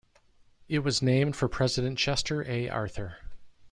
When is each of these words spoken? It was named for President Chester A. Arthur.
It 0.67 0.79
was 0.79 1.03
named 1.03 1.35
for 1.35 1.47
President 1.47 1.99
Chester 1.99 2.43
A. 2.49 2.67
Arthur. 2.67 3.17